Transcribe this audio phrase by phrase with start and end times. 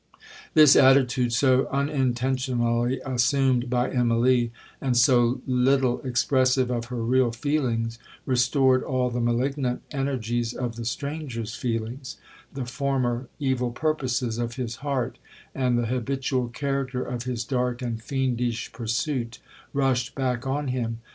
[0.55, 4.49] 'This attitude, so unintentionally assumed by Immalee,
[4.81, 10.85] and so little expressive of her real feelings, restored all the malignant energies of the
[10.85, 12.17] stranger's feelings;
[12.51, 15.19] the former evil purposes of his heart,
[15.53, 19.37] and the habitual character of his dark and fiendish pursuit,
[19.71, 20.97] rushed back on him.